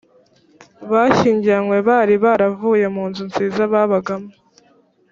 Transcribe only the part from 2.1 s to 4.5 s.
baravuye mu nzu nziza babagamo